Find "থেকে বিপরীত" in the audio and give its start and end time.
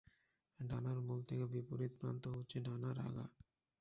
1.23-1.91